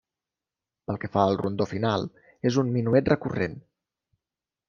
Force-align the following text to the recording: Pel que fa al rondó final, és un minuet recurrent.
Pel 0.89 0.97
que 1.03 1.09
fa 1.15 1.25
al 1.31 1.37
rondó 1.41 1.67
final, 1.73 2.07
és 2.51 2.57
un 2.63 2.73
minuet 2.77 3.13
recurrent. 3.15 3.57